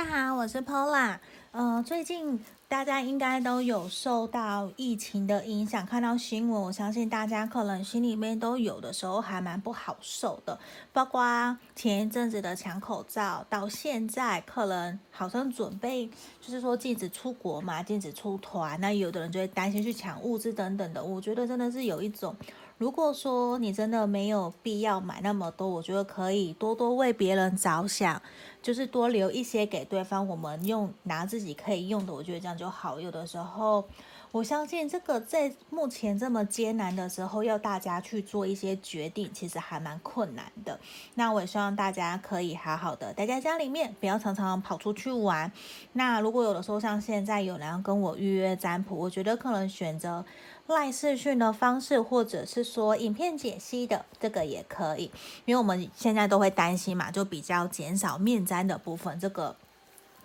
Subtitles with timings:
[0.00, 1.18] 大家好，我是 Pola。
[1.52, 10.58] 呃，最近大家应该都有受到疫情的影响，看到新闻，我相信大家可能心里面都有的时候还蛮不好受的。
[10.90, 16.06] 包括前一阵子的抢口罩，到现在可能好像准备
[16.40, 21.04] 就是说禁止出国嘛，禁止出团，那有的人就会担心去抢物资等等的。
[21.04, 22.34] 我觉得真的是有一种。
[22.80, 28.22] 如果说你真的没有必要买那么多，我觉得可以多多为别人着想，
[28.62, 32.98] 就是多留一些给对方，我们用拿自己可以用的，我觉得这样就好。
[32.98, 33.84] 有的时候，
[34.32, 40.78] 我相信这个在目前这么艰难的时候，要大家去做一些决定，其实还蛮困难的。
[41.14, 45.50] 那我也希望大家可以好好的待在家里面，不要常常跑出去玩。
[45.94, 50.24] 那如果有的时候像现在有人要跟我预约占卜，我觉得可能选择。
[50.66, 55.10] 赖视讯的方式，或者是说影片解析的这个也可以，
[55.44, 59.56] 因为我们现在都会担心嘛，就比较减少面占的部分，这个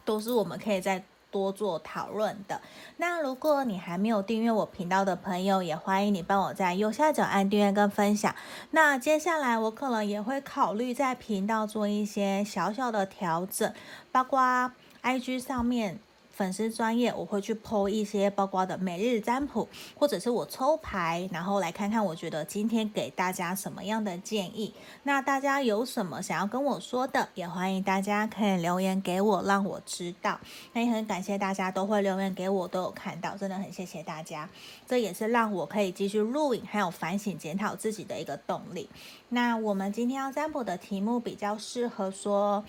[0.03, 1.03] 都是我们可以在
[1.35, 2.61] 多做讨论的。
[2.95, 8.33] 那如果你还没有订阅我频道的朋友，也欢迎你帮我在右下角按订阅跟分享。
[8.71, 13.73] 那接下来我可能也会考虑在频道做一些小小的调整，
[14.13, 14.71] 包括
[15.03, 15.99] IG 上面。
[16.35, 24.73] 粉丝专页，我会去剖一些包括的每日占卜，或者是我抽牌，然后来看看我觉得今天给大家什么样的建议。
[25.03, 30.37] 那大家有什么想要跟我说的，也欢迎大家可以留言给我，让我知道。
[30.73, 34.49] 那也很感谢大家都会留言给我，都有看到，真的很谢谢大家。
[34.85, 38.89] 这也是让我可以继续录影，还有反省检讨自己的一个动力。
[39.29, 42.65] 那我们今天要占卜的题目比较适合说。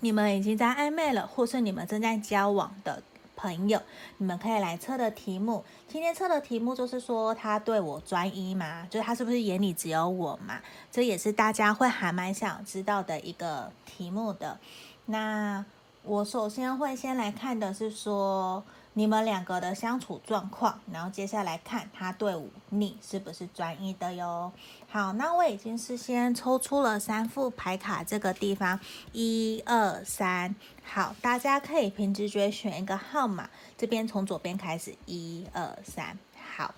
[0.00, 3.02] 你们已经在暧昧了，或是你们正在交往的
[3.36, 3.80] 朋友，
[4.18, 5.64] 你们可以来测的题目。
[5.86, 8.86] 今天测的题目就是说，他对我专一吗？
[8.90, 10.60] 就是他是不是眼里只有我嘛？
[10.90, 14.58] 这也是大家会还蛮想知道的一个题目的。
[15.06, 15.64] 那
[16.02, 18.64] 我首先会先来看的是说。
[18.94, 22.34] 你们两个的相处状况，然后接下来看他对
[22.70, 24.50] 你是不是专一的哟。
[24.88, 28.80] 好，那我已经事先抽出了三副牌卡，这个地方
[29.12, 33.50] 一二三，好，大家可以凭直觉选一个号码。
[33.76, 36.18] 这边从左边开始，一二三，
[36.56, 36.74] 好。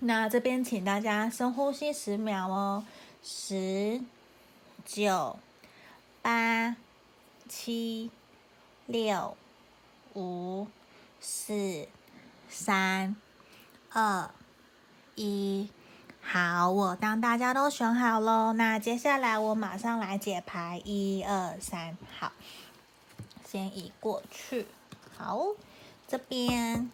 [0.00, 2.84] 那这边请大家深呼吸十秒哦，
[3.22, 4.00] 十、
[4.84, 5.38] 九、
[6.22, 6.76] 八、
[7.48, 8.10] 七、
[8.86, 9.36] 六、
[10.14, 10.66] 五。
[11.20, 11.88] 四、
[12.48, 13.16] 三、
[13.92, 14.30] 二、
[15.16, 15.68] 一，
[16.30, 22.32] 好，我当大家都选好喽，那接下来我马上来解牌，一二三，好，
[23.46, 24.66] 先移过去，
[25.16, 25.40] 好，
[26.06, 26.90] 这边，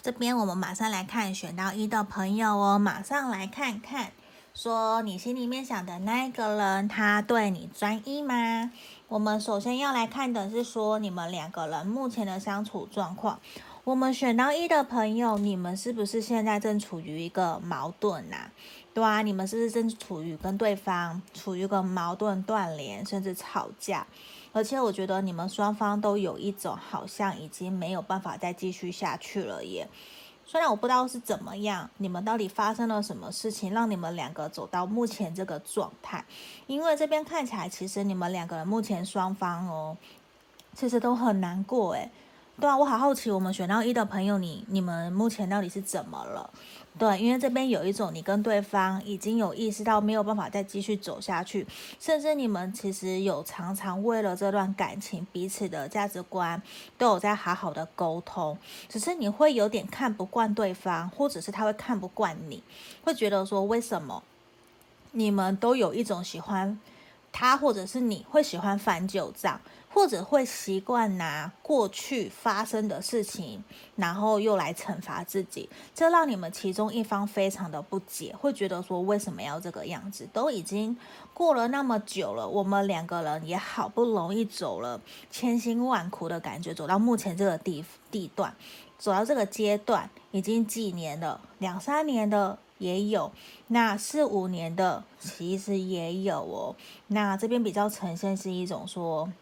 [0.00, 4.12] 这边我们马上来看选到一的朋友哦，马上来看看，
[4.54, 8.70] 说你心里面想的那个人，他对你专一吗？
[9.08, 13.40] 我们首先要来看的是说，你们两个人目前的相处状况。
[13.86, 18.50] 我们选到一的朋友，你们是不是现在正处于一个矛盾呐？
[18.92, 24.04] 对啊，你们是不是正处于跟对方处于一个矛盾、断联，甚至吵架？
[24.52, 29.88] 而且我觉得你们双方都有一种好像已经没有办法再继续下去了耶。
[30.44, 36.24] 虽然我不知道是怎么样，你们到底发生了什么事情，让你们两个走到目前这个状态？
[36.66, 39.96] 因为这边看起来，其实你们两个人目前双方哦，
[40.74, 42.10] 其实都很难过诶。
[42.58, 46.48] 对啊，我好好奇，我们选到一的朋友，你你们目前到底是怎么了？
[46.98, 51.66] 对，因为这边有一种你跟对方已经有意识到没有办法再继续走下去，
[52.00, 56.62] 甚至你们其实有常常为了这段感情，彼此的价值观
[56.96, 58.56] 都有在好好的沟通，
[58.88, 62.62] 只是你会有点看不惯对方，或者是他会看不惯你，
[63.04, 64.22] 会觉得说，为什么
[65.12, 66.80] 你们都有一种喜欢
[67.38, 69.60] 他，或者是你会喜欢翻旧账。
[69.88, 73.64] 或者会习惯拿过去发生的事情，
[73.94, 80.28] 然后又来惩罚自己，这让你们其中一方非常的不解，会觉得说，为什么要这个样子？
[80.34, 80.94] 都已经
[81.32, 88.54] 过了那么久了，我们两个人也好不容易走了千辛万苦的感觉，走到目前这个地地段，
[88.98, 93.32] 走到这个阶段，已经几年了，两三年的也有，
[93.68, 96.76] 那四五年的其实也有哦。
[97.08, 99.32] 那这边比较呈现是一种说。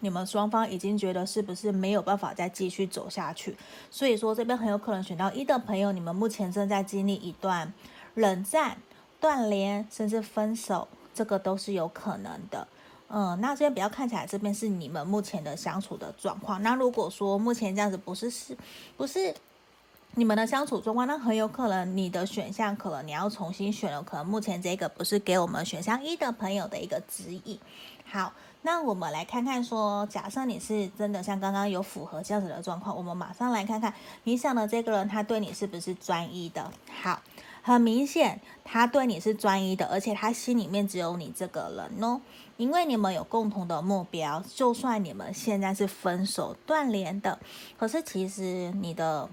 [0.00, 3.56] 你们双方已经觉得是不是没有办法再继续走下去？
[3.90, 7.72] 所以说这边很有可能选到一的朋友，你们目前正在经历一段
[8.12, 8.76] 冷战、
[9.18, 12.68] 断联，甚至分手，这个都是有可能的。
[13.08, 16.62] 嗯，那这边比较看起来，这边是你们目前的相处的状况。
[16.62, 18.54] 那如果说目前这样子不是是，
[18.98, 19.34] 不是
[20.16, 24.02] 你们的相处状况，那很有可能你的选项可能你要重新选了。
[24.02, 27.58] 可能目前这个不是给我们选项一的朋友的一个指引。
[28.04, 28.32] 好。
[28.66, 36.72] 那我们来看看说，假设你是真的像刚刚有符合这样子的状况，我们马上来看看你想的这个人他对你是不是专一的？
[37.02, 37.20] 好，
[37.60, 42.22] 很明显他对你是专一的，而且他心里面只有你这个人哦，
[42.56, 47.38] 因为你们有共同的目标，就算你们现在是分手断联的，
[47.78, 49.28] 可是其实你的。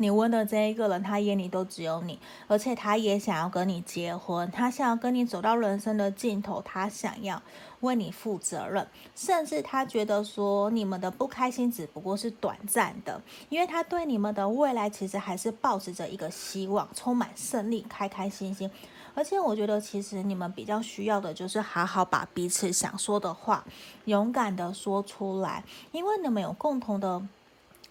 [0.00, 2.18] 你问的这一个人，他眼里都只有你，
[2.48, 7.42] 而且他也想要跟你结婚，他想要跟你走到人生的尽头，他想要
[7.80, 13.20] 为你负责任，甚至他觉得说你们的不开心只不过是短暂的，
[13.50, 18.70] 因为他对你们的未来其实还是抱持着一个希望，充满胜利，开开心心。
[19.14, 23.66] 而且我觉得，其实你们比较需要的就是好好把彼此想说的话
[24.06, 25.62] 勇敢的说出来，
[25.92, 27.22] 因为你们有共同的。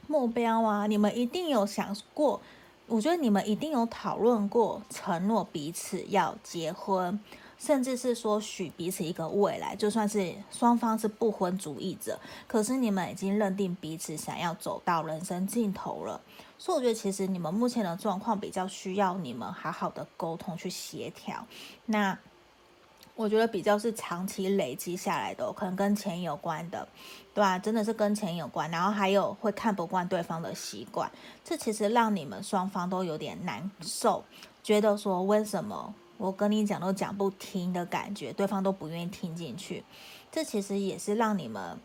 [0.10, 2.42] 目标啊，你们一定有想过，
[2.88, 7.20] 我觉得你们一定有讨论过，承诺彼此要结婚，
[7.60, 9.76] 甚至是说许彼此一个未来。
[9.76, 16.20] 就算是双方是不婚主义者，可是你们已经认定彼此想要走到人生尽头了。
[16.58, 21.46] 所以我觉得，其实你们目前的状况比较需要你们好好的沟通去协调。
[21.86, 22.18] 那。
[23.20, 26.88] 我觉得比较是长期累积下来的，可能跟钱有关的，
[27.34, 27.60] 对吧？
[27.60, 31.12] 真的是跟钱有关，然后还有会看不惯对方的习惯，
[31.44, 34.24] 这其实让你们双方都有点难受，
[34.64, 39.84] 觉得说为什么我跟你讲都讲不听的感觉，对方都不愿意听进去，
[40.32, 41.78] 这其实也是让你们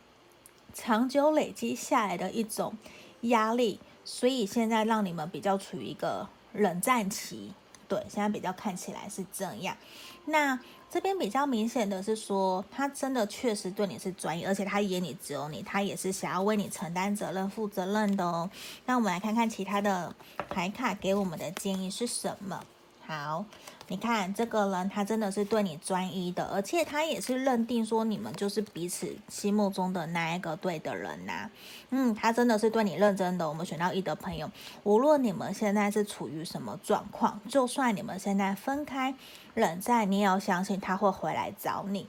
[0.73, 2.79] 长久累积下来的一种
[3.23, 7.53] 压力，所以现在让你们比较处于一个冷战期，
[7.89, 9.77] 对，现在比较看起来是这样，
[10.27, 10.59] 那。
[10.91, 18.49] 这边比较明显的是说，他真的确实对你是专一，而且他眼里只有你，他也是想要为你承担责任、负责任的哦。
[18.87, 20.15] 那我们来看看其他的
[20.49, 22.63] 牌卡给我们的建议是什么？
[23.07, 23.45] 好，
[23.89, 31.51] 你看这个人，他真的是对你专一的，而且他也是认定说你们就是彼此心目中的那一个对的人呐、
[31.91, 33.47] 嗯，他真的是对你认真的。
[33.47, 34.51] 我们选到一的朋友，
[34.85, 39.15] 无论你们现在是处于什么状况，就算你们现在分开
[39.53, 42.09] 冷战，你也要相信他会回来找你。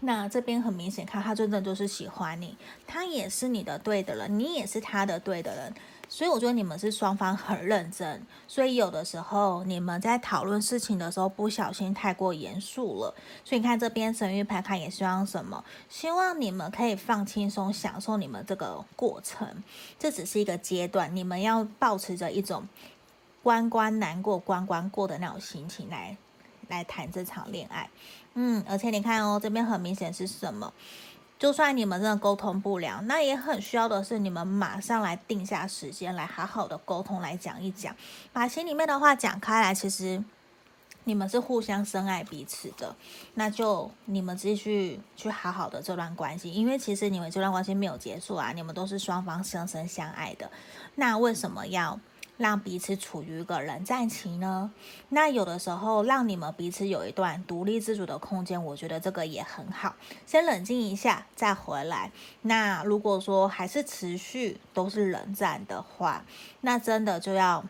[0.00, 2.56] 那这边很明显看，他真的就是喜欢你，
[2.86, 5.74] 他也是你的对的人，你也是他的对的人。
[6.12, 13.14] 所以我觉得你们是双方很认真，所以有的时候你们在讨论事情的时候不小心太过严肃了。
[13.44, 15.64] 所以你看这边神域牌卡也希望什么？
[15.88, 19.62] 希望你们可以放轻松，享受你们这个过程。
[20.00, 22.68] 这只是一个阶段，你们要保持着一种
[23.40, 26.16] 关关难过关关过的那种心情来
[26.66, 27.88] 来谈这场恋爱。
[28.34, 30.72] 嗯，而且你看哦，这边很明显是什么？
[31.40, 37.96] 就算你们真的沟通不了，那也很需要的是你们马上来定下时间来好好的沟通，来讲一讲，
[38.30, 39.74] 把心里面的话讲开来。
[39.74, 40.22] 其实
[41.04, 42.94] 你们是互相深爱彼此的，
[43.34, 50.50] 那就你们继续去好好的这段关系，因为其实你们这段关系没有结束啊，你们都是双方深深相爱的，
[50.96, 51.98] 那为什么要？
[52.40, 54.72] 让彼此处于一个冷战期呢？
[55.10, 59.94] 那有的时候让你们彼此有一段独立自主的空间，我觉得这个也很好。
[60.24, 62.10] 先冷静一下再回来。
[62.40, 66.24] 那如果说还是持续都是冷战的话，
[66.62, 67.62] 那真的就要。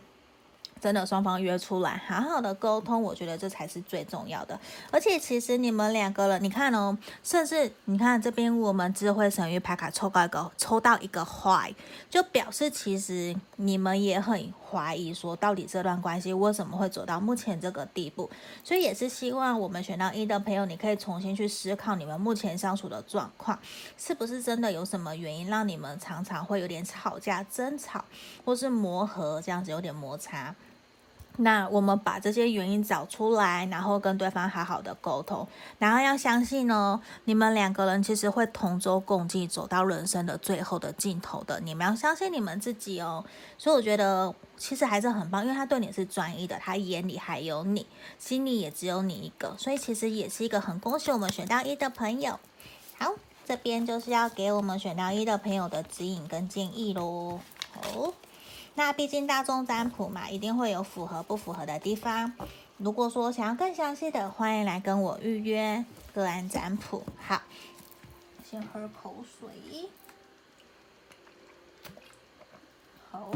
[0.81, 4.59] 真的，双方约出来，好好的沟通，我觉得这才是最重要的。
[4.91, 11.75] 而且，其实你们两个人，你看哦，甚至你看这边，我们智慧神域牌卡抽到一个，抽到一个坏，
[12.09, 18.31] 就表示其实你们也很怀疑，说到底这段关系为什么会走到目前这个地步。
[18.64, 23.59] 所以也是希望我们选到一的朋友，你可以重新去思考你们目前相处的状况，
[23.99, 28.02] 是不是真的有什么原因让你们常常会有点吵架、争吵，
[28.45, 30.54] 或是磨合这样子有点摩擦。
[31.42, 35.47] 那我们把这些原因找出来，然后跟对方好好的沟通，
[35.78, 41.59] 然后要相信哦，你们两个人其实会同舟共济，走到人生的最后的尽头的。
[41.61, 43.25] 你们要相信你们自己哦。
[43.56, 47.87] 所以我觉得其实还是很棒，因为他对你是专一的，他眼里还有你，
[48.18, 52.38] 心里也只有你一个，所以其实也是一个很恭喜我们选到一的朋友。
[52.99, 53.12] 好，
[53.47, 57.40] 这边就是要给我们选到一的朋友的指引跟建议喽。
[57.73, 58.12] 好。
[58.75, 62.33] 那毕竟大众占卜嘛，一定会有符合不符合的地方。
[62.79, 65.85] 如果说想要更详细的，欢迎来跟我预约
[66.15, 67.05] 个案占卜。
[67.19, 67.43] 好，
[68.49, 69.91] 先喝口水。
[73.11, 73.31] 好，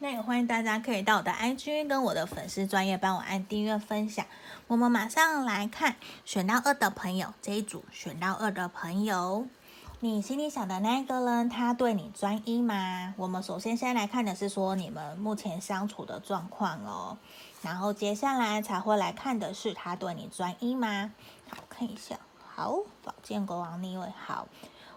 [0.00, 4.26] 那也欢迎大家可以到我的 IG 跟我的粉丝专业帮我按订阅分享。
[4.66, 9.46] 我们马上来看选到二的朋友，这一组选到二的朋友。
[10.00, 13.14] 你心里想的那个人，他对你专一吗？
[13.16, 17.16] 我们首先先来看的是说你们目前相处的状况哦，
[17.62, 21.12] 然后接下来才会来看的是他对你专一吗？
[21.48, 24.06] 好，看一下，好，宝剑国王逆位。
[24.22, 24.46] 好，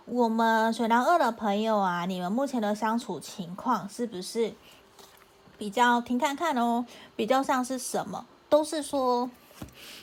[0.04, 4.54] 我们选到二的朋友啊，你们目前的相处情况是不是
[5.58, 6.86] 比较听看看哦？
[7.16, 8.26] 比较像是什么？
[8.50, 9.30] 都是说。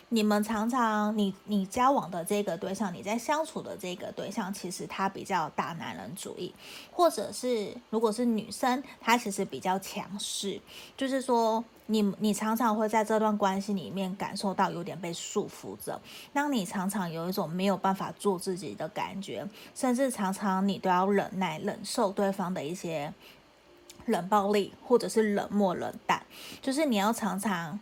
[0.08, 6.54] 你们常常，你你交往的这个对象，你在相处的这个对象，其实他比较大男人主义，
[6.92, 10.60] 或者是如果是女生，她其实比较强势，
[10.96, 16.00] 就是说你你常常会在这段关系里面感受到有点被束缚着，
[16.32, 19.44] 让你常常有一种没有办法做自己的感觉，
[19.74, 23.12] 甚至常常你都要忍耐忍受对方的一些
[24.04, 26.24] 冷暴力，或者是冷漠冷淡，
[26.62, 27.80] 就是你要常常。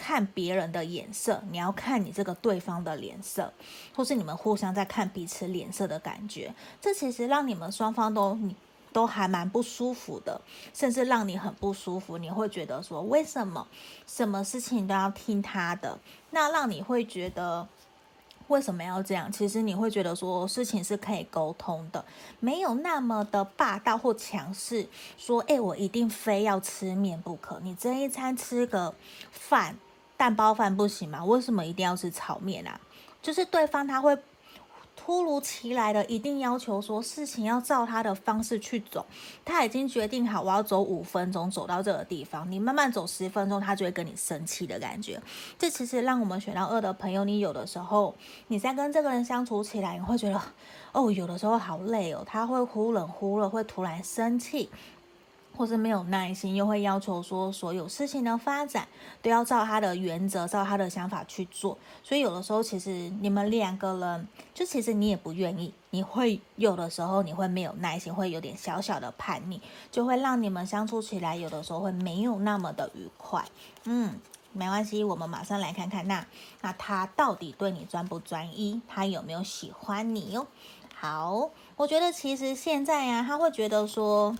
[0.00, 3.52] 看别人的眼色，你要看你这个对方的脸色，
[3.96, 8.54] 或是你们互相在看彼此脸色的感觉，这其实让你们双方都你
[8.92, 10.40] 都还蛮不舒服的，
[10.72, 12.16] 甚至让你很不舒服。
[12.16, 13.66] 你会觉得说，为什么
[14.06, 15.98] 什么事情都要听他的？
[16.30, 17.66] 那让你会觉得
[18.46, 19.30] 为什么要这样？
[19.32, 22.04] 其实你会觉得说，事情是可以沟通的，
[22.38, 24.88] 没有那么的霸道或强势。
[25.18, 28.94] 说，诶，我一定非要吃面不可，你这一餐吃个
[29.32, 29.76] 饭。
[30.18, 31.24] 蛋包饭不行吗？
[31.24, 32.78] 为什么一定要吃炒面啊？
[33.22, 34.18] 就是对方他会
[34.96, 39.06] 突如其来的一定要求说，事情要照他的方式去走，
[39.44, 45.22] 他已经决定好我要走五分钟走到这个地方，你慢慢走十分钟，他就会跟你生气的感觉。
[45.56, 48.14] 这其实让我们选到二的朋友，你有的时候
[48.48, 50.40] 你在跟这个人相处起来，你会觉得
[50.90, 54.68] 哦，有的时候好累哦，他会忽冷忽热，会突然生气。
[55.58, 58.86] 或是没有耐心，又会要求说所有事情的发展
[59.20, 69.60] 都要照他的原则、照他的想法去做，所以有的时候其实你们两个人，就其实你也不愿意，你会有的时候你会没有耐心，会有点小小的叛逆，
[69.90, 73.44] 就会让你们相处起来有的时候会没有那么的愉快。
[73.82, 74.14] 嗯，
[74.52, 76.24] 没关系，我们马上来看看那
[76.60, 80.46] 那他到底对你专不专一，他有没有喜欢你哟？
[80.94, 84.36] 好，我觉得其实现在呀、他会觉得说。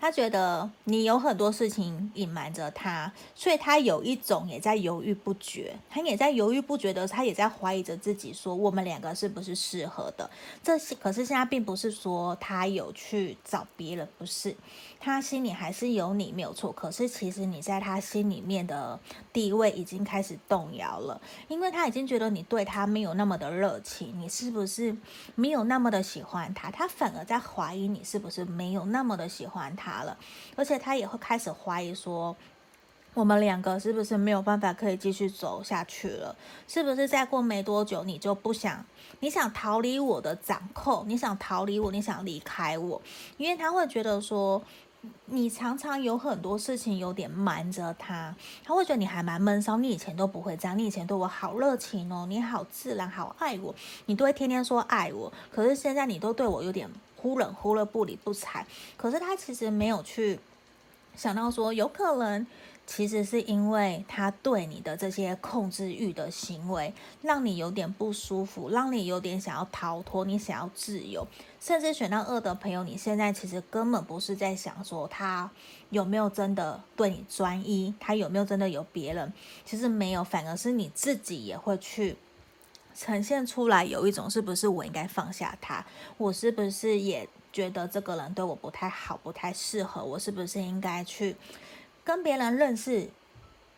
[0.00, 10.30] 他觉得你有很多事情隐瞒着他，所以他有一种也在犹豫不决，他也在犹豫不决的，他也在怀疑着自己，说我们两个是不是适合的？
[10.62, 14.54] 这是可是现在并不是说他有去找别人，不是。
[15.00, 18.98] 他心里还是有你没有错，可是其实你在他心里面的
[19.32, 24.94] 地位已经开始动摇了，因为他已经觉得你对他没有那么的热情，你是不是
[25.36, 26.68] 没有那么的喜欢他？
[26.70, 30.18] 他反而在怀疑你是不是没有那么的喜欢他了，
[30.56, 32.36] 而且他也会开始怀疑说，
[33.14, 36.34] 我们两个是不是没有办法可以继续走下去了？
[36.66, 38.84] 是不是再过没多久你就不想？
[39.20, 41.04] 你想逃离我的掌控？
[41.08, 41.92] 你想逃离我？
[41.92, 43.00] 你想离开我？
[43.36, 44.60] 因为他会觉得说。
[45.26, 49.76] 你常常有很多事情有点瞒着他，他会觉得你还蛮闷骚。
[49.76, 53.74] 你以前都不会这样，你以前对我好热情哦，你好自然，好爱我，
[54.06, 55.32] 你都会天天说爱我。
[55.52, 58.66] 可是现在你都对我有点忽冷忽热，不理不睬。
[58.96, 60.40] 可是他其实没有去
[61.14, 62.46] 想到说，有可能。
[62.90, 71.28] 其实是因为他对你的这些控制欲的行为，让你有点不舒服，让你有点想要逃脱，你想要自由，
[71.60, 75.50] 甚至选到二的朋友，你现在其实根本不是在想说他
[75.90, 79.30] 有没有真的对你专一，他有没有真的有别人，
[79.66, 82.16] 其实没有，反而是你自己也会去
[82.96, 85.84] 呈现出来，有一种是不是我应该放下他，
[86.16, 91.36] 我是不是也觉得这个人对我不太好，不太适合，我是不是应该去。
[92.08, 93.10] 跟别人认识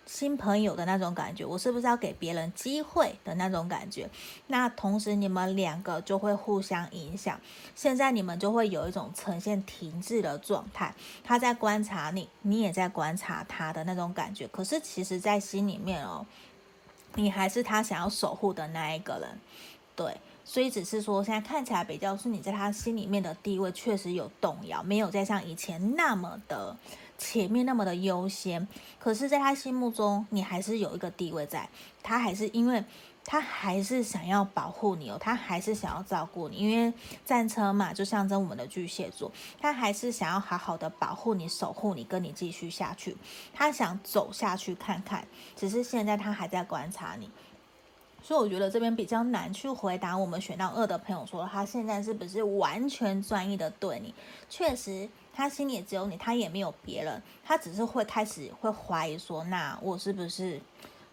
[0.07, 4.09] 新朋友的那种感觉，我是不是要给别人机会的那种感觉？
[4.47, 7.41] 那同时你们两个就会互相影响。
[7.75, 10.95] 现在你们就会有一种呈现停滞的状态，
[11.25, 14.47] 他在观察你，你也在观察他的那种感觉。
[14.47, 16.25] 可是其实，在心里面哦，
[17.17, 19.29] 你还是他想要守护的那一个人，
[19.97, 20.17] 对。
[20.45, 26.77] 所以只是说，现在看起来比较是你在他心里面的地位确实有动摇，没有再像以前那么的。
[27.21, 28.67] 前面那么的优先，
[28.99, 31.69] 可是，在他心目中，你还是有一个地位在。
[32.03, 32.83] 他还是因为，
[33.27, 36.57] 他还是想要保护你哦，他还是想要照顾你。
[36.57, 36.91] 因为
[37.27, 43.15] 战车嘛，就象征我们的巨蟹座，他还是想要好好的保护你、守护你，跟你继续下去。
[43.53, 45.23] 他想走下去看看，
[45.55, 47.31] 只是现在他还在观察你。
[48.23, 54.15] 所以我觉得这边比较难去回答我们选到二的朋友说，他现在是不是完全专一的对你？
[54.49, 55.07] 确实。
[55.41, 60.61] 他心里也只有你，他也没有别人，他只是会开始会怀疑说，那我是不是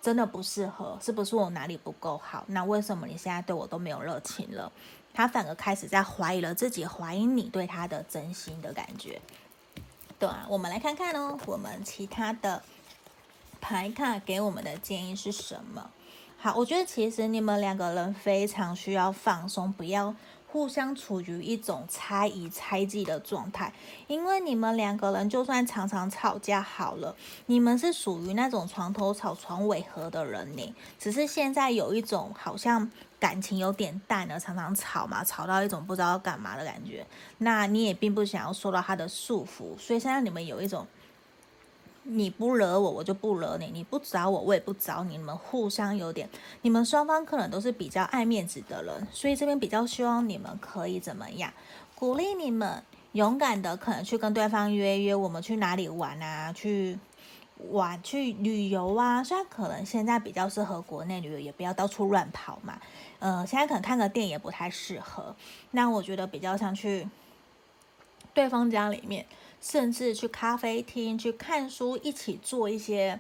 [0.02, 0.98] 真的不适合？
[1.02, 2.44] 是不是我哪里不够好？
[2.48, 4.70] 那为什么你现在对我都没有热情了？
[5.14, 9.22] 他反而开始在怀疑了自己，怀疑你对他的真心的感觉。
[10.20, 12.62] 对啊，我们来看看哦，我们其他的
[13.62, 15.90] 牌卡给我们的建议是什么？
[16.40, 20.16] 好，我觉得其实你们两个人非常需要放松，不要。
[20.50, 23.72] 互相处于一种猜疑、猜忌的状态，
[24.08, 27.14] 因为你们两个人就算常常吵架好了，
[27.48, 30.76] 你们是属于那种床头吵、床尾和的人呢。
[30.98, 32.90] 只是现在有一种好像
[33.20, 37.06] 感情有点淡了，常常吵嘛，吵到一种不知道要干嘛的感觉。
[37.40, 40.88] 那你也并不想要受到他的束缚，所以现在你们有一种。
[42.10, 45.18] 你不惹我，我就不惹你；你不找我，我也不找你。
[45.18, 46.30] 你们互相有点，
[46.62, 51.52] 你们双方可能都是比较爱面子的人，所以这边比较希望你们可以怎么样？
[51.96, 56.54] 鼓励你们勇敢的，可能去跟对方约约，我们去哪里玩啊？
[56.54, 56.98] 去
[57.72, 59.24] 玩去旅游啊？
[59.24, 62.80] 虽然可能现在比较适合国内旅游，也不要到处乱跑嘛。
[63.20, 65.36] 呃，现在可能看个电影也不太适合。
[65.72, 67.08] 那我觉得比较像去
[68.38, 69.26] 对方家里面。
[69.60, 73.20] 甚至去咖啡厅去看书，一起做一些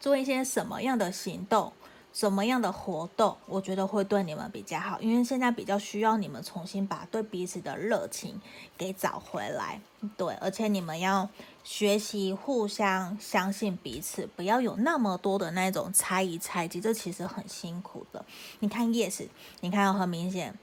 [0.00, 1.72] 做一些什么样的行动，
[2.12, 5.00] 什么样的活动，我觉得会对你们比较好。
[5.00, 8.40] 因为现在比较需要你们重新把对彼此的热情
[8.76, 9.80] 给找回来，
[10.16, 11.30] 对，而且你们要
[11.62, 18.24] 学习互相相信彼此，不要有那么多的那种猜疑猜忌，这其实很辛苦的。
[18.58, 19.28] 你看，yes，
[19.60, 20.58] 你看很明显，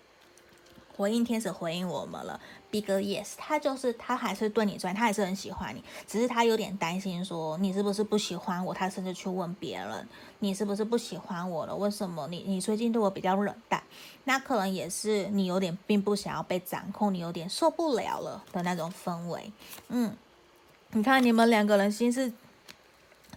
[0.97, 2.41] 回应天使回应我们了。
[2.73, 11.75] Big yes，他就是他还是对你专，他还是很喜欢你，只是他有点担心说你是不是不喜欢我，他甚至去问别人你是不是不喜欢我了？
[11.75, 13.83] 为什么你你最近对我比较冷淡？
[14.23, 19.53] 那可能也是你有点并不想要被掌控，你有点受不了了的那种氛围。
[19.89, 20.15] 嗯，
[20.93, 22.33] 你看你们两个人心是。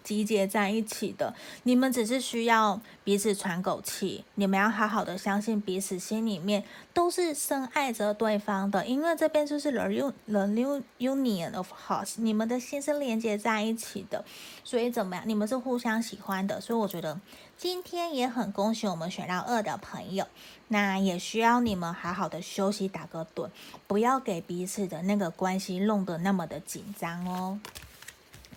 [0.06, 1.34] 集结在一起的，
[1.64, 4.24] 你们只是需要彼此喘口气。
[4.36, 6.62] 你们要好好的相信彼此，心里面
[6.94, 8.86] 都是深爱着对方的。
[8.86, 14.24] 因为这边就是 the new union of hearts，你们的心是连接在一起的。
[14.62, 15.24] 所以怎么样？
[15.26, 16.60] 你们是互相喜欢的。
[16.60, 17.20] 所以我觉得
[17.58, 20.24] 今天也很恭喜我们选到二的朋友。
[20.68, 23.50] 那也需要你们好好的休息，打个盹，
[23.88, 27.58] 不要给彼此的那个关系弄得那么的紧张哦。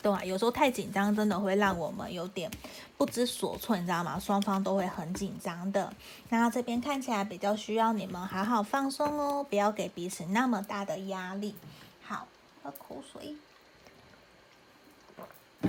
[0.01, 2.49] 对啊，有时候太紧张，真的会让我们有点
[2.97, 4.19] 不知所措，你知道吗？
[4.19, 5.91] 双方都会很紧张的。
[6.29, 11.55] 那这边看起来比较需要你们好好放松哦，不要给彼此那么大的压力。
[12.01, 12.27] 好，
[12.63, 13.35] 喝口水。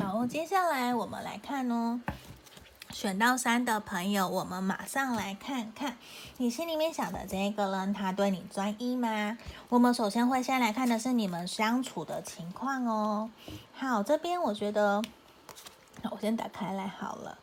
[0.00, 2.00] 好，接下来我们来看哦。
[3.00, 5.96] 选到三的朋友，我们马上来看看
[6.36, 9.38] 你心里面想的这个人，他对你专一吗？
[9.70, 13.30] 我们首先会先来看的是你们相处的情况哦。
[13.72, 15.02] 好，这边我觉得，
[16.10, 17.38] 我先打开来好了。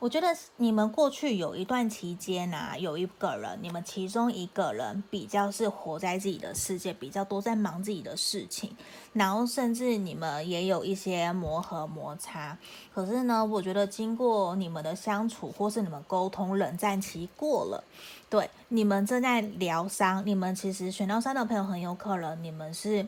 [0.00, 8.76] 我觉得你们过去有一段期间啊，有一个人，你们其中一个人比较是活在自己的世界，比较多在忙自己的事情，
[9.12, 12.56] 然后甚至你们也有一些磨合摩擦。
[12.94, 17.82] 可是呢，我觉得经过你们的相处，或是你们沟通，冷战期过了，
[18.30, 20.24] 对，你们正在疗伤。
[20.24, 23.04] 你们其实选到三的朋友，很有可能你们是。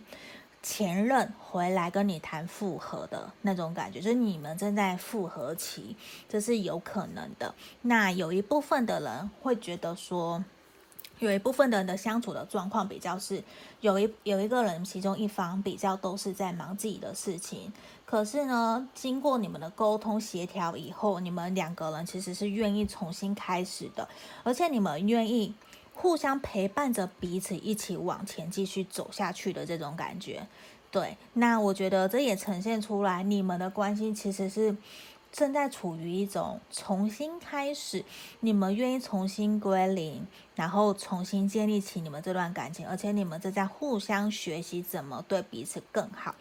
[0.63, 5.97] 前任回来跟你谈复合的那种感觉，就是你们正在复合期，
[6.29, 7.55] 这是有可能的。
[7.81, 10.45] 那有一部分的人会觉得说，
[11.19, 13.43] 有一部分的人的相处的状况比较是，
[13.81, 17.73] 有一有一个人其中一方比较都是在忙自己的事情，
[18.05, 24.07] 可是呢，经过你们的沟通协调以后，你们两个人其实是愿意重新开始的，
[24.45, 25.55] 而且你们愿意。
[26.01, 30.47] 互相陪伴着彼此，一起往前继续走下去的这种感觉，
[30.91, 31.19] 对。
[31.35, 34.75] 那我觉得这也呈现出来，你们的关系其实是
[35.31, 38.03] 正在处于一种重新开始，
[38.41, 46.35] 你们愿意重新归零，然后重新建立起你们这段感情，而且你们正在互相学习怎么对彼此更好。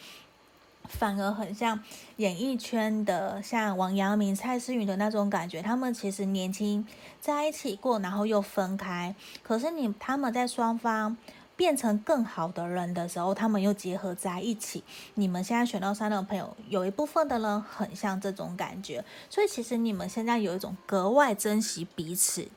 [0.86, 1.84] 反而很像
[2.18, 5.62] 演艺圈的，像王阳明、蔡思芸的那种感觉。
[5.62, 6.88] 他们其实年轻
[7.22, 9.16] 在一起过，然后又分开。
[9.44, 11.16] 可是你他们在双方
[11.56, 14.84] 变成更好的人的时候，他们又结合在一起。
[15.14, 19.06] 你们现在选到三的朋友，有一部分的人很像这种感觉。
[19.30, 22.48] 所以其实你们现在有一种格外珍惜彼此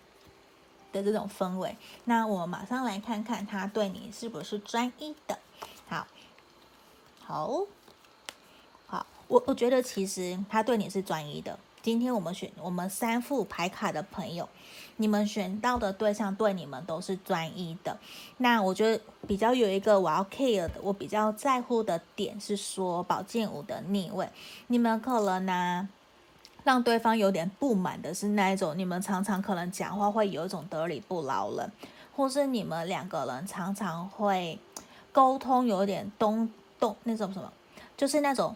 [0.90, 1.76] 的这种氛围。
[2.04, 5.38] 那我马上来看看他对你是不是专一的。
[5.87, 6.06] 好，
[7.20, 7.66] 好。
[9.28, 11.58] 我我觉得其实他对你是专一的。
[11.80, 14.48] 今天我们选我们三副牌卡的朋友，
[14.98, 17.98] 你们选到的对象对你们都是专一的。
[18.37, 24.28] 那我觉得比较有一个我要 care 的，我比较在乎的点是说宝剑五的逆位，
[24.68, 25.88] 你们可能呢
[26.62, 31.72] 让对方有点不满的是那一种，你们常常可能讲话会有一种得理不饶人，
[32.14, 34.56] 或是你们两个人常常会
[35.11, 37.52] 沟通有点东东那种什么，
[37.96, 38.54] 就是那种。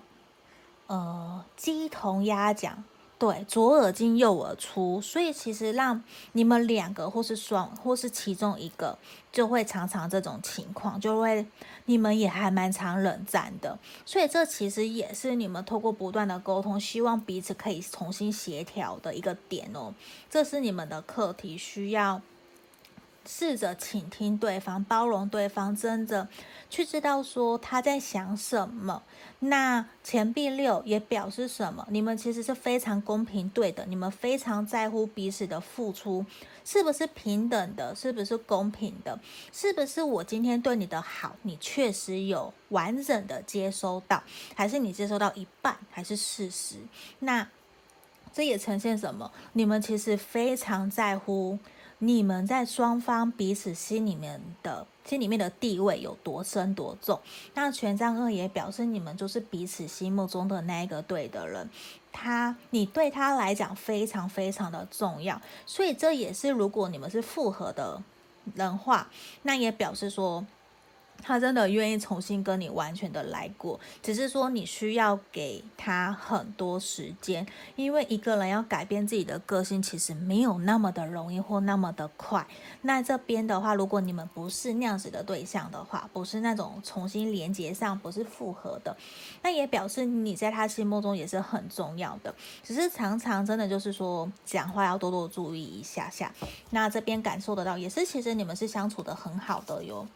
[0.87, 2.85] 呃，鸡同鸭讲，
[3.19, 8.97] 对，左耳进右耳出，所以其实让你们两个或是双或是其中一个
[9.33, 11.45] 就会常常这种情况，就会
[11.87, 13.79] 你们也还蛮常冷战的。
[14.05, 19.93] 所以这其实也是你们透过不断的沟通，希望彼此可以重新协调的一个点哦。
[20.31, 22.23] 这是你们的课题，需要。
[23.27, 26.29] 试着倾听对方，包容对方，真的
[26.71, 29.03] 去知道说他在想什么。
[29.41, 31.87] 那钱币六也表示什么？
[31.91, 36.25] 你们其实是非常公平对的，你们非常在乎彼此的付出，
[36.65, 37.95] 是不是平等的？
[37.95, 39.19] 是不是公平的？
[39.53, 44.23] 是不是我今天对你的好，你确实有完整的接收到，
[44.55, 46.77] 还是你接收到一半，还是事实？
[47.19, 47.47] 那
[48.33, 49.31] 这也呈现什么？
[49.53, 51.59] 你们其实非常在乎。
[51.99, 57.21] 你们在双方彼此心里面的心里面的地位有多深多重？
[57.55, 61.71] 那权杖二也表示你们就是彼此心目中的那一个对的人，
[62.13, 68.03] 他你对他来讲非常非常的重要，所以这也是如果你们是复合的
[68.55, 69.09] 人话，
[69.43, 70.45] 那也表示说。
[71.23, 82.47] 他真的愿意重新跟你完全的来过，只是说你需要给他很多时间，因为一个人要改变自己的个性，其实没有那么的容易或那么的快。
[82.83, 88.97] 那这边的话，如果你们不是那样子的对象的话，不是那种重新连接上，不是复合的，
[89.43, 92.35] 那也表示你在他心目中也是很重要的。
[92.63, 96.33] 只是常常真的就是说讲话要多多注意一下下。
[96.71, 100.07] 那这边感受得到，也是其实你们是相处得很好的哟。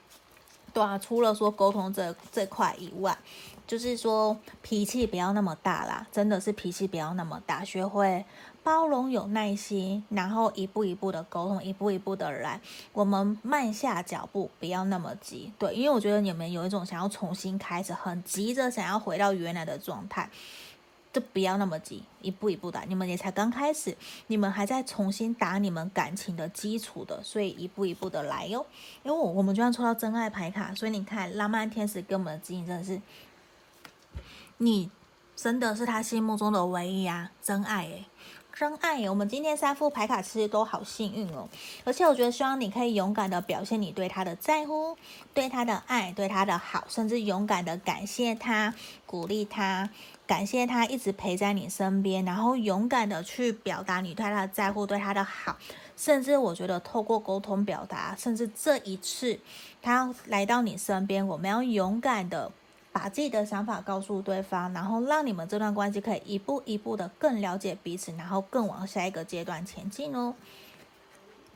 [0.72, 3.16] 对啊，除了说沟通这这块以外，
[3.66, 8.24] 就是说脾气不要那么大啦，真的是脾气不要那么大，学会
[8.62, 12.60] 包容、有耐心，然后一步一步的沟通，一步一步的来，
[12.92, 15.52] 我们慢下脚步，不要那么急。
[15.58, 20.28] 对，因为我觉得你们有一种想要重新开始，很急着想要回到原来的状态。
[21.12, 23.96] 就不要那么急，一步一步的，你们也才刚开始，
[24.28, 28.64] 你们还在重新打你们感情的基础的，所以一步一步的来哟。
[29.02, 33.00] 因为我们就算抽到真爱牌卡，所以你看浪漫天使给我们的指引真的是，
[34.58, 34.88] 你
[35.34, 38.04] 真的是他心目中的唯一啊，真爱诶。
[38.60, 41.48] 真爱，我们今天三副牌卡其实都好幸运哦，
[41.82, 44.98] 而且我觉得希望你可以勇敢的表现你对他的在乎，
[45.32, 48.74] 对他的爱，对他的好，甚至勇敢的感谢他，
[49.06, 49.88] 鼓励他，
[50.26, 55.56] 感谢他一直陪在你身边，然后勇敢的去表达你对他的在乎，对他的好，
[55.96, 59.40] 甚至我觉得透过沟通表达，甚至这一次
[59.80, 62.52] 他来到你身边，我们要勇敢的。
[62.92, 70.34] 把自己的想法告诉对方，然后让你们这段关系可以一步一步的更了解彼此，然后更往下一个阶段前进哦。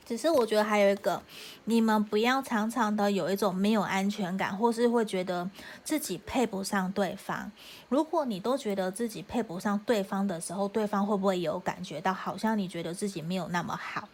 [0.07, 1.23] 只是我觉得还有一个，
[1.65, 5.49] 你们不要常常的有一种没有安全感，或是会觉得
[5.83, 7.51] 自己配不上对方。
[7.89, 14.07] 如果你都觉得自己配不上对方的时候，对方会不会有感觉到好像你觉得自己没有那么好？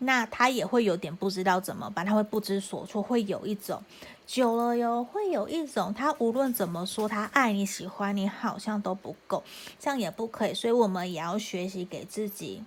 [0.00, 3.82] 那他也会有点不知道怎么办，他会不知所措，会有一种
[4.26, 9.42] 久了哟，会有一种他无论怎么说，他爱你、喜欢你，好像都不够，
[9.78, 10.54] 这样也不可以。
[10.54, 12.64] 所以我们也要学习给自己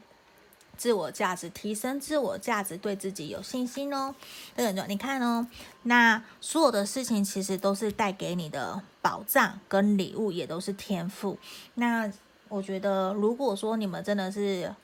[0.77, 4.13] 自我价值提升，自我价值对自己有信心哦。
[4.55, 5.47] 对，你看哦，
[5.83, 11.37] 那所有的事情其实都是带给你的宝藏跟礼物，也都是天赋。
[11.73, 12.11] 那
[12.49, 14.75] 我觉得，如果说你们真的是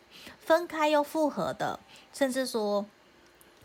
[0.50, 1.80] 分开又复合的，
[2.12, 2.84] 甚至说，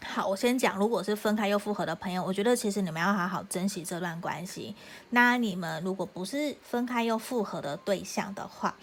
[0.05, 4.77] 好，我先讲，如果是分开又复合的朋友，我觉得其实你们要好好珍惜这段关系。
[5.09, 8.77] 那你们如果不是分开又复合的对象的话，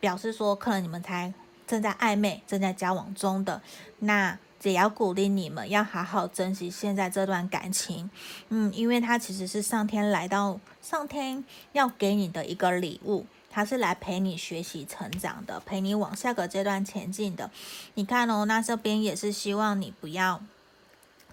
[0.00, 1.32] 表示说可能你们才
[1.64, 3.62] 正在暧昧、正在交往中的，
[4.00, 8.10] 那也要鼓励你们要好好珍惜现在这段感情。
[8.48, 13.26] 嗯，因为它其实是上天来到，上天要给你的一个礼物。
[13.50, 17.50] 他是来陪你学习成长的，陪你往下个阶段前进的。
[17.94, 20.42] 你看哦，那这边也是希望你不要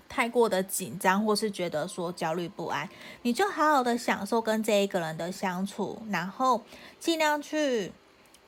[0.08, 2.89] 太过的紧张，或是觉得说焦虑不安，
[3.23, 6.63] 你就好好的享受跟这一个人的相处，然后
[6.99, 7.91] 尽量去。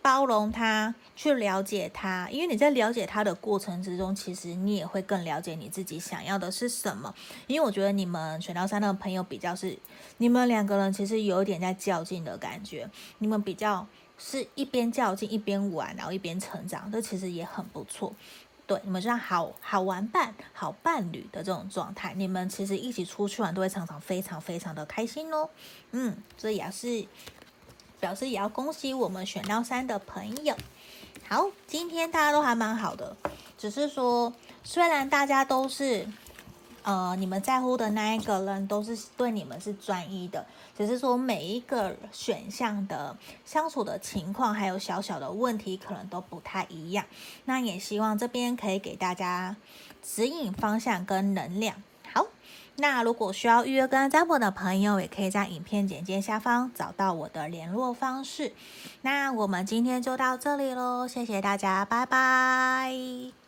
[0.08, 7.14] 包容他，去了解他，因为你在了解他的过程之中，其实你也会更了解你自己想要的是什么。
[7.46, 9.78] 因为我觉得你们选到三的朋友比较是，
[10.20, 13.86] 你们两个人其实有一点在较劲的感觉，你们比较
[14.18, 18.16] 是一边较劲一边玩，然后一边成长，这其实也很不错。
[18.66, 25.50] 对，你们就像好好玩伴、好伴侣的这种状态，你们其实一起出去玩都会常常非常非常的开心哦。
[25.92, 27.06] 嗯，这也是。
[28.00, 30.56] 表示也要恭喜我们选到三的朋友。
[31.28, 33.16] 好，今天大家都还蛮好的，
[33.58, 34.34] 只是说
[34.64, 36.08] 虽然大家都是
[36.84, 40.46] 呃，你们在乎的那一个人都是对你们是专一的，
[40.78, 47.04] 只是说每一个选项的相处的情况，还有小小的问题，可能都不太一样。
[47.44, 49.58] 那也希望这边可以给大家
[50.02, 51.84] 指引方向跟能量。
[52.80, 58.54] 那如果需要预约跟占卜的朋友，也可以在影片简介下方找到我的联络方式。
[59.02, 63.47] 那我们今天就到这里喽，谢谢大家，拜拜。